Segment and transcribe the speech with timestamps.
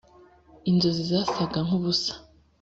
[0.69, 2.13] inzozi zasaga nkubusa,